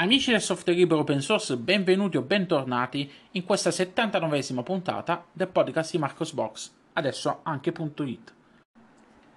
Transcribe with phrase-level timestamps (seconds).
[0.00, 5.90] Amici del software libero open source, benvenuti o bentornati in questa 79esima puntata del podcast
[5.92, 8.32] di Marcosbox, adesso anche .it.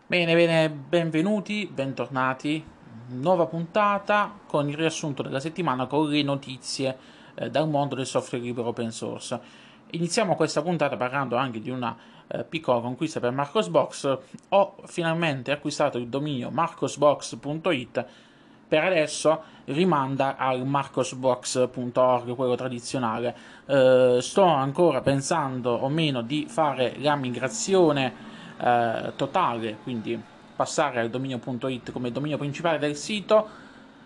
[0.07, 2.63] Bene, bene, benvenuti, bentornati,
[3.07, 6.97] nuova puntata con il riassunto della settimana con le notizie
[7.35, 9.37] eh, dal mondo del software libero open source.
[9.89, 11.93] Iniziamo questa puntata parlando anche di una
[12.25, 14.17] eh, piccola conquista per Marcosbox.
[14.47, 18.05] Ho finalmente acquistato il dominio marcosbox.it
[18.73, 23.35] per adesso rimanda al marcosbox.org, quello tradizionale.
[23.67, 28.11] Eh, sto ancora pensando o meno di fare la migrazione
[28.57, 30.19] eh, totale, quindi
[30.55, 33.47] passare al dominio.it come dominio principale del sito.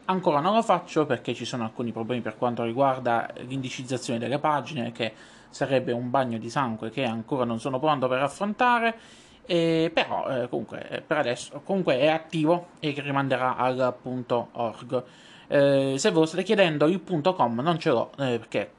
[0.03, 4.91] Ancora non lo faccio perché ci sono alcuni problemi per quanto riguarda l'indicizzazione delle pagine,
[4.91, 5.13] che
[5.49, 8.99] sarebbe un bagno di sangue che ancora non sono pronto per affrontare
[9.47, 15.03] eh, però eh, comunque eh, per adesso comunque è attivo e rimanderà al punto .org.
[15.47, 18.71] Eh, se ve lo state chiedendo il punto .com non ce l'ho eh, perché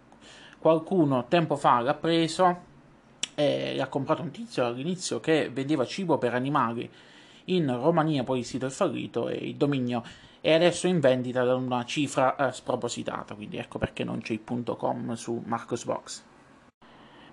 [0.59, 2.67] qualcuno tempo fa l'ha preso
[3.35, 6.91] e ha comprato un tizio all'inizio che vendeva cibo per animali
[7.45, 10.03] in Romania, poi il sito è fallito e il dominio
[10.41, 14.41] è adesso in vendita da una cifra eh, spropositata, quindi ecco perché non c'è il
[14.41, 16.25] punto .com su Marcosbox.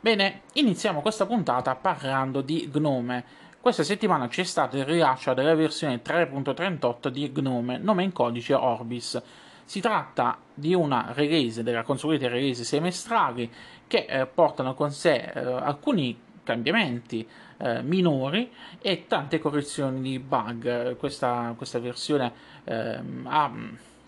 [0.05, 3.23] Bene, iniziamo questa puntata parlando di Gnome.
[3.59, 9.19] Questa settimana c'è stato il rilascio della versione 3.38 di Gnome, nome in codice Orbis.
[9.63, 13.51] Si tratta di una release della consueta release semestrali
[13.87, 20.97] che eh, portano con sé eh, alcuni cambiamenti eh, minori e tante correzioni di bug.
[20.97, 22.31] Questa, questa versione
[22.63, 23.51] ehm, ha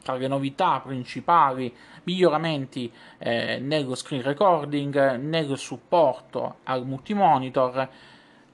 [0.07, 7.89] tra le novità principali miglioramenti eh, nello screen recording, nel supporto al multimonitor,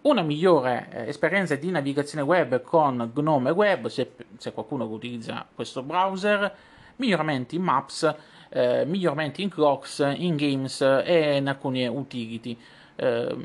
[0.01, 5.83] una migliore eh, esperienza di navigazione web con Gnome Web, se, se, qualcuno utilizza questo
[5.83, 6.51] browser,
[6.95, 8.15] miglioramenti in Maps,
[8.49, 12.57] eh, miglioramenti in Clocks, in Games e in alcune utility.
[12.95, 13.37] Eh,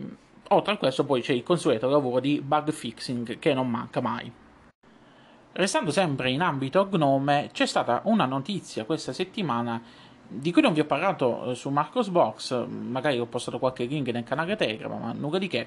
[0.49, 4.33] oltre a questo poi c'è il consueto lavoro di bug fixing che non manca mai.
[5.53, 9.83] Restando sempre in ambito Gnome, c'è stata una notizia questa settimana
[10.29, 14.25] di cui non vi ho parlato eh, su Marcosbox, magari ho postato qualche link nel
[14.25, 15.67] canale Telegram, ma nulla di che,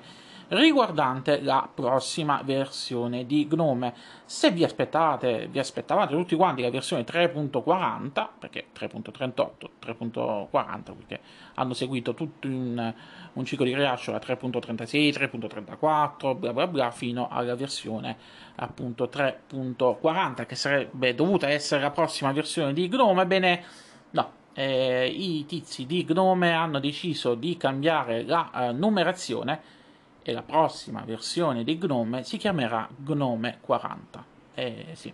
[0.49, 3.93] riguardante la prossima versione di Gnome.
[4.25, 9.51] Se vi aspettate, vi aspettavate tutti quanti la versione 3.40, perché 3.38,
[9.83, 11.19] 3.40, perché
[11.55, 12.93] hanno seguito tutto un,
[13.33, 18.17] un ciclo di rilascio da 3.36, 3.34, bla bla bla, fino alla versione
[18.55, 23.90] appunto 3.40, che sarebbe dovuta essere la prossima versione di Gnome, bene, no,
[24.53, 29.79] eh, i tizi di Gnome hanno deciso di cambiare la uh, numerazione
[30.23, 34.25] e la prossima versione di Gnome si chiamerà Gnome 40.
[34.53, 35.13] Eh, sì.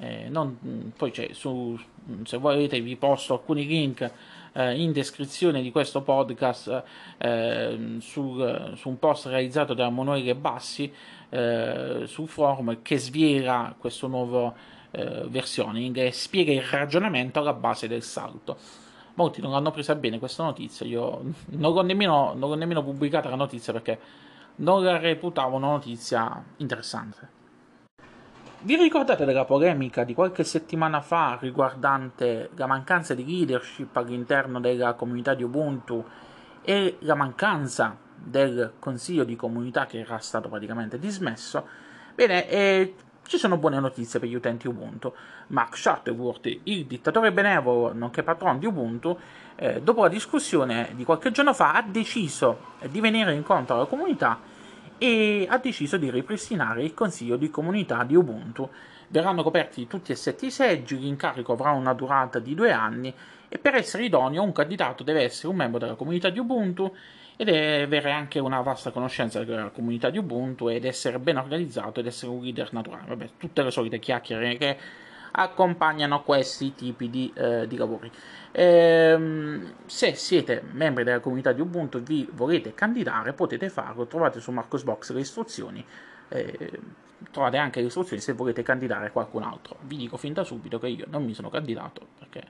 [0.00, 1.78] Eh, non, poi c'è su,
[2.22, 4.08] se volete vi posto alcuni link
[4.52, 6.84] eh, in descrizione di questo podcast
[7.18, 10.92] eh, su, su, un post realizzato da Emanuele Bassi
[11.30, 14.54] eh, sul forum che sviera questo nuovo
[14.90, 18.56] eh, versioning e spiega il ragionamento alla base del salto.
[19.14, 23.28] Molti non hanno presa bene questa notizia, io non l'ho nemmeno, non l'ho nemmeno pubblicata
[23.28, 23.98] la notizia perché
[24.56, 27.36] non la reputavo una notizia interessante.
[28.60, 34.94] Vi ricordate della polemica di qualche settimana fa riguardante la mancanza di leadership all'interno della
[34.94, 36.04] comunità di Ubuntu
[36.62, 41.66] e la mancanza del consiglio di comunità che era stato praticamente dismesso?
[42.16, 42.94] Bene, eh,
[43.28, 45.12] ci sono buone notizie per gli utenti Ubuntu.
[45.48, 49.16] Mark Shuttleworth, il dittatore benevolo nonché patron di Ubuntu,
[49.54, 54.40] eh, dopo la discussione di qualche giorno fa, ha deciso di venire incontro alla comunità
[54.96, 58.68] e ha deciso di ripristinare il consiglio di comunità di Ubuntu.
[59.08, 63.14] Verranno coperti tutti e sette i seggi, l'incarico avrà una durata di due anni
[63.48, 66.94] e per essere idoneo un candidato deve essere un membro della comunità di Ubuntu
[67.40, 72.06] ed avere anche una vasta conoscenza della comunità di Ubuntu ed essere ben organizzato ed
[72.06, 73.06] essere un leader naturale.
[73.06, 74.76] Vabbè, tutte le solite chiacchiere che
[75.30, 78.10] accompagnano questi tipi di, eh, di lavori.
[78.50, 84.08] Ehm, se siete membri della comunità di Ubuntu e vi volete candidare, potete farlo.
[84.08, 85.84] Trovate su Marcosbox le istruzioni.
[86.30, 86.70] Eh,
[87.30, 89.76] trovate anche le istruzioni se volete candidare qualcun altro.
[89.82, 92.42] Vi dico fin da subito che io non mi sono candidato perché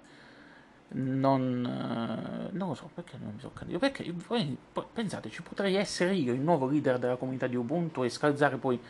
[0.90, 3.87] non, eh, non, lo so perché non mi sono candidato.
[3.87, 4.56] Perché poi,
[4.93, 8.81] pensate, ci potrei essere io il nuovo leader della comunità di Ubuntu e scalzare poi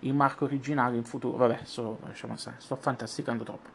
[0.00, 1.36] il marco originale in futuro.
[1.36, 3.68] Vabbè, sto, lasciamo stare, sto fantasticando troppo.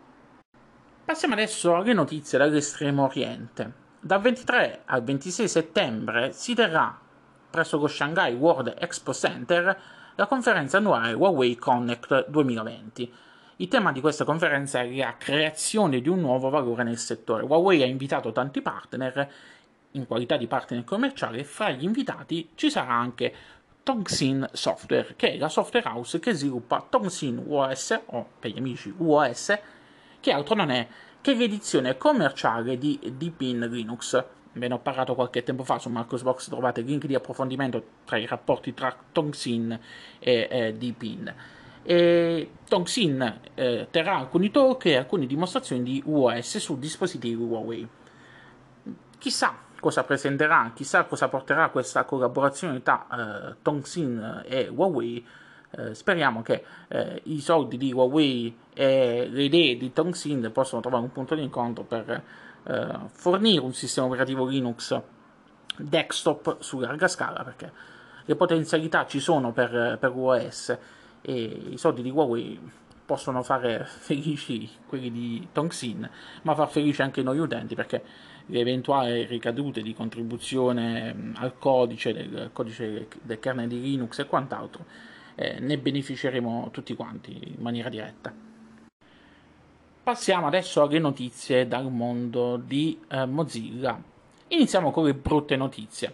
[1.06, 3.85] Passiamo adesso alle notizie dall'estremo oriente.
[4.00, 7.00] Dal 23 al 26 settembre si terrà
[7.50, 9.80] presso lo Shanghai World Expo Center
[10.15, 13.13] la conferenza annuale Huawei Connect 2020
[13.59, 17.44] Il tema di questa conferenza è la creazione di un nuovo valore nel settore.
[17.44, 19.31] Huawei ha invitato tanti partner
[19.92, 23.33] in qualità di partner commerciale e fra gli invitati ci sarà anche
[23.81, 28.94] Tongxin Software, che è la software house che sviluppa Tongxin OS, o per gli amici
[28.95, 29.57] UOS,
[30.19, 30.88] che altro non è
[31.19, 34.24] che l'edizione commerciale di Deepin Linux.
[34.51, 38.27] Ve ne ho parlato qualche tempo fa su Marcosbox, trovate link di approfondimento tra i
[38.27, 39.80] rapporti tra Tongxin
[40.19, 41.33] e eh, Deepin.
[41.83, 47.88] E Tongxin eh, terrà alcuni talk e alcune dimostrazioni di UOS su dispositivi Huawei.
[49.18, 53.07] Chissà cosa presenterà, chissà cosa porterà questa collaborazione tra
[53.51, 55.25] eh, Tongxin e Huawei.
[55.69, 61.03] Eh, speriamo che eh, i soldi di Huawei e le idee di Tongxin possano trovare
[61.03, 62.23] un punto di incontro per
[62.63, 65.00] eh, fornire un sistema operativo Linux
[65.77, 67.71] desktop su larga scala perché
[68.25, 70.77] le potenzialità ci sono per, per OS
[71.29, 71.33] e
[71.71, 72.57] i soldi di Huawei
[73.06, 76.09] possono fare felici quelli di Tongxin
[76.44, 78.01] ma far felici anche noi utenti perché
[78.45, 84.85] le eventuali ricadute di contribuzione al codice del codice del kernel di Linux e quant'altro
[85.35, 88.33] eh, ne beneficeremo tutti quanti in maniera diretta.
[90.01, 94.01] Passiamo adesso alle notizie dal mondo di eh, Mozilla.
[94.47, 96.13] Iniziamo con le brutte notizie.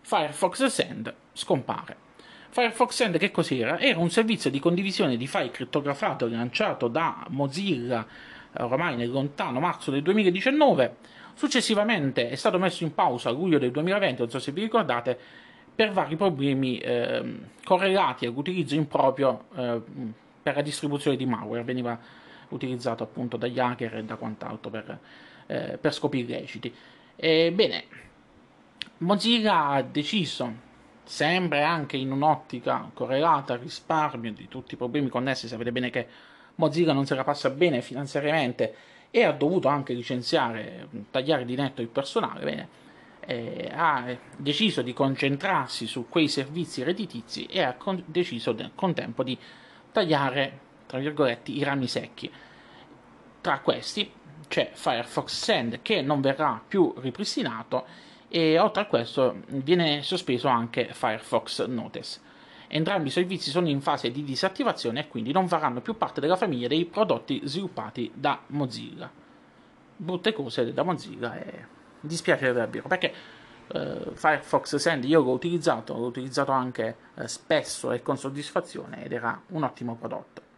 [0.00, 2.10] Firefox Send scompare.
[2.52, 3.78] Firefox Send che cos'era?
[3.78, 8.06] Era un servizio di condivisione di file crittografato lanciato da Mozilla
[8.52, 10.96] eh, ormai nel lontano marzo del 2019.
[11.32, 15.18] Successivamente è stato messo in pausa a luglio del 2020, non so se vi ricordate,
[15.74, 19.80] per vari problemi eh, correlati all'utilizzo improprio eh,
[20.42, 21.64] per la distribuzione di malware.
[21.64, 21.98] Veniva
[22.50, 24.98] utilizzato appunto dagli hacker e da quant'altro per,
[25.46, 26.70] eh, per scopi illeciti.
[27.16, 27.84] Ebbene,
[28.98, 30.70] Mozilla ha deciso,
[31.12, 36.06] sempre anche in un'ottica correlata al risparmio di tutti i problemi connessi, sapete bene che
[36.54, 38.74] Mozilla non se la passa bene finanziariamente
[39.10, 42.68] e ha dovuto anche licenziare, tagliare di netto il personale, bene,
[43.26, 49.22] eh, ha deciso di concentrarsi su quei servizi redditizi e ha con- deciso nel contempo
[49.22, 49.38] di
[49.92, 52.32] tagliare tra virgolette, i rami secchi.
[53.42, 54.10] Tra questi
[54.48, 57.84] c'è Firefox Send che non verrà più ripristinato
[58.34, 62.18] e oltre a questo viene sospeso anche Firefox Notice.
[62.66, 66.36] Entrambi i servizi sono in fase di disattivazione e quindi non faranno più parte della
[66.36, 69.10] famiglia dei prodotti sviluppati da Mozilla.
[69.94, 71.66] Brutte cose da Mozilla e
[72.00, 73.12] dispiace davvero perché
[73.66, 79.12] eh, Firefox Send io l'ho utilizzato, l'ho utilizzato anche eh, spesso e con soddisfazione ed
[79.12, 80.51] era un ottimo prodotto.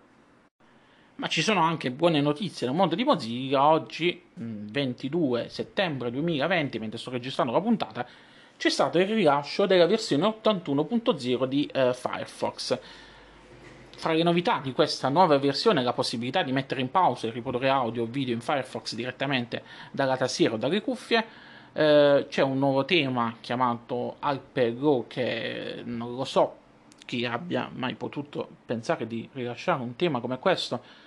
[1.16, 3.68] Ma ci sono anche buone notizie nel mondo di Mozilla.
[3.68, 8.04] Oggi, 22 mm, settembre 2020, mentre sto registrando la puntata,
[8.56, 12.78] c'è stato il rilascio della versione 81.0 di eh, Firefox.
[13.96, 17.68] Fra le novità di questa nuova versione la possibilità di mettere in pausa e riprodurre
[17.68, 19.62] audio o video in Firefox direttamente
[19.92, 21.24] dalla tastiera o dalle cuffie.
[21.72, 26.56] Eh, c'è un nuovo tema chiamato Alpero che non lo so
[27.04, 31.02] chi abbia mai potuto pensare di rilasciare un tema come questo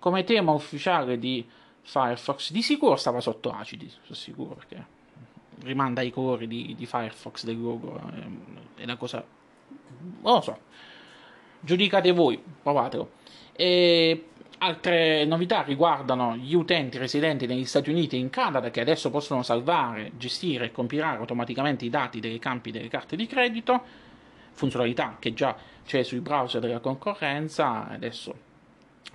[0.00, 1.46] come tema ufficiale di
[1.82, 4.98] Firefox di sicuro stava sotto acidi, sono sicuro perché
[5.62, 8.00] rimanda ai colori di, di Firefox del logo,
[8.76, 9.24] è una cosa...
[10.22, 10.58] non lo so,
[11.60, 13.12] giudicate voi, provatelo.
[13.52, 14.24] E
[14.58, 19.42] altre novità riguardano gli utenti residenti negli Stati Uniti e in Canada che adesso possono
[19.42, 23.82] salvare, gestire e compilare automaticamente i dati dei campi delle carte di credito,
[24.52, 25.54] funzionalità che già
[25.84, 28.48] c'è sui browser della concorrenza, adesso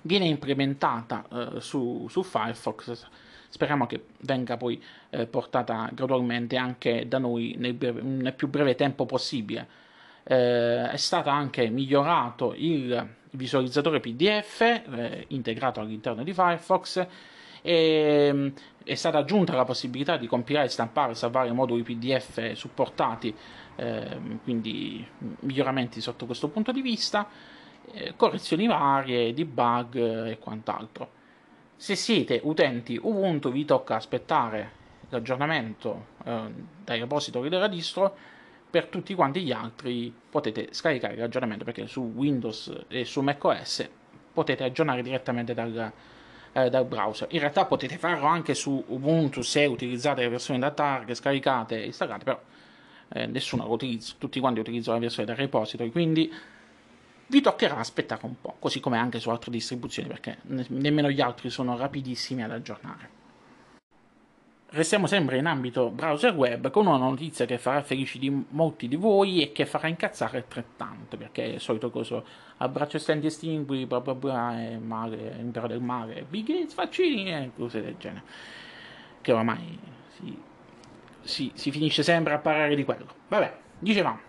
[0.02, 3.06] viene implementata eh, su, su, Firefox.
[3.48, 8.74] Speriamo che venga poi eh, portata gradualmente anche da noi nel, breve, nel più breve
[8.74, 9.84] tempo possibile.
[10.22, 17.06] Eh, è stato anche migliorato il visualizzatore PDF eh, integrato all'interno di Firefox
[17.62, 18.48] e mm,
[18.84, 23.34] è stata aggiunta la possibilità di compilare, stampare e salvare moduli PDF supportati,
[23.74, 25.04] eh, quindi
[25.40, 27.28] miglioramenti sotto questo punto di vista.
[27.92, 29.94] Eh, correzioni varie, debug
[30.26, 31.10] e quant'altro.
[31.76, 36.52] Se siete utenti Ubuntu vi tocca aspettare l'aggiornamento eh,
[36.84, 38.14] dai repository della distro,
[38.68, 43.88] per tutti quanti gli altri potete scaricare l'aggiornamento perché su Windows e su macOS
[44.32, 45.92] potete aggiornare direttamente dal,
[46.52, 47.28] eh, dal browser.
[47.30, 51.86] In realtà potete farlo anche su Ubuntu se utilizzate le versioni da target, scaricate e
[51.86, 52.40] installate, però
[53.08, 56.30] eh, nessuno lo utilizza, tutti quanti utilizzano la versione da repository, quindi
[57.28, 61.50] vi toccherà aspettare un po', così come anche su altre distribuzioni, perché nemmeno gli altri
[61.50, 63.14] sono rapidissimi ad aggiornare.
[64.68, 68.96] Restiamo sempre in ambito browser web con una notizia che farà felici di molti di
[68.96, 72.24] voi e che farà incazzare altrettanto, perché è il solito coso
[72.58, 77.50] abbraccio stenti estingui, bla bla bla, e mare, impero del mare, Big Gates, vaccini e
[77.56, 78.24] cose del genere.
[79.20, 79.78] Che oramai
[80.16, 80.38] si,
[81.22, 83.06] si, si finisce sempre a parlare di quello.
[83.28, 84.20] Vabbè, dicevamo.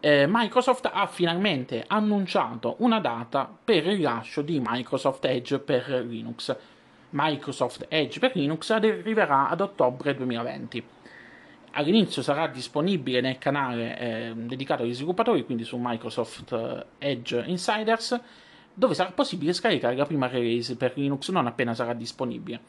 [0.00, 6.56] Eh, Microsoft ha finalmente annunciato una data per il rilascio di Microsoft Edge per Linux
[7.10, 10.84] Microsoft Edge per Linux arriverà ad ottobre 2020.
[11.72, 18.20] All'inizio sarà disponibile nel canale eh, dedicato agli sviluppatori, quindi su Microsoft eh, Edge Insiders,
[18.74, 22.60] dove sarà possibile scaricare la prima release per Linux non appena sarà disponibile.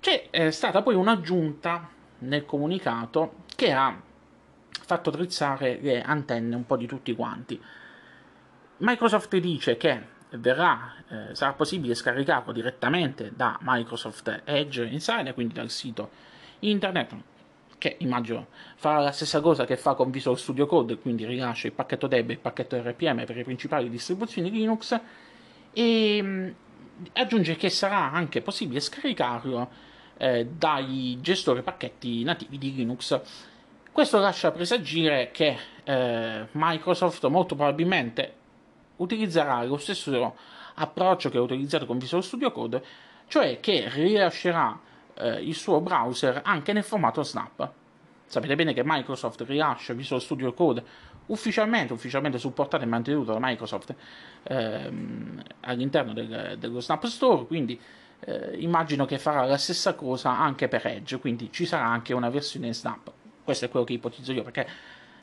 [0.00, 3.98] C'è eh, stata poi un'aggiunta nel comunicato che ha
[4.82, 7.60] fatto drizzare le antenne un po' di tutti quanti.
[8.78, 15.70] Microsoft dice che verrà, eh, sarà possibile scaricarlo direttamente da Microsoft Edge Insider, quindi dal
[15.70, 16.10] sito
[16.60, 17.14] internet,
[17.78, 21.72] che immagino farà la stessa cosa che fa con Visual Studio Code, quindi rilascia il
[21.72, 24.98] pacchetto DEB e il pacchetto RPM per le principali distribuzioni Linux,
[25.72, 26.48] e mh, mm,
[27.14, 29.70] aggiunge che sarà anche possibile scaricarlo
[30.16, 33.20] eh, dai gestori pacchetti nativi di Linux.
[33.94, 38.34] Questo lascia presagire che eh, Microsoft molto probabilmente
[38.96, 40.34] utilizzerà lo stesso
[40.74, 42.82] approccio che ha utilizzato con Visual Studio Code,
[43.28, 44.76] cioè che rilascerà
[45.14, 47.70] eh, il suo browser anche nel formato Snap.
[48.26, 50.82] Sapete bene che Microsoft rilascia Visual Studio Code
[51.26, 53.94] ufficialmente, ufficialmente supportato e mantenuto da Microsoft
[54.42, 57.80] ehm, all'interno del, dello Snap Store, quindi
[58.24, 62.28] eh, immagino che farà la stessa cosa anche per Edge, quindi ci sarà anche una
[62.28, 63.12] versione Snap.
[63.44, 64.66] Questo è quello che ipotizzo io, perché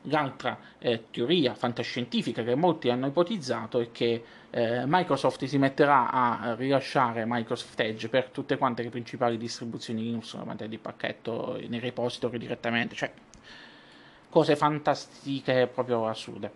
[0.05, 6.55] L'altra eh, teoria fantascientifica che molti hanno ipotizzato è che eh, Microsoft si metterà a
[6.55, 10.35] rilasciare Microsoft Edge per tutte quante le principali distribuzioni Linux
[10.65, 13.11] di pacchetto nei repository direttamente, cioè
[14.27, 16.51] cose fantastiche proprio assurde.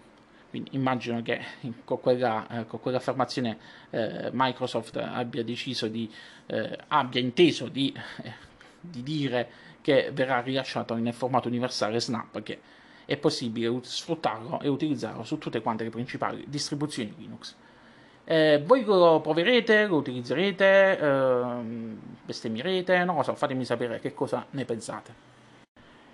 [0.49, 1.39] Quindi immagino che
[1.85, 3.57] con quella, eh, con quell'affermazione
[3.91, 6.11] eh, Microsoft abbia deciso di,
[6.47, 7.93] eh, abbia inteso di,
[8.81, 12.59] di dire che verrà rilasciato nel formato universale Snap, che
[13.05, 17.55] è possibile sfruttarlo e utilizzarlo su tutte quante le principali distribuzioni Linux.
[18.23, 21.55] Eh, voi lo proverete, lo utilizzerete, eh,
[22.25, 25.13] bestemmierete, non lo so, fatemi sapere che cosa ne pensate.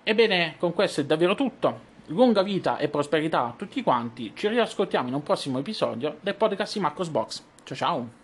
[0.03, 1.89] Ebbene, con questo è davvero tutto.
[2.07, 4.33] Lunga vita e prosperità a tutti quanti.
[4.35, 7.41] Ci riascoltiamo in un prossimo episodio del podcast di Marcos Box.
[7.63, 8.20] Ciao ciao!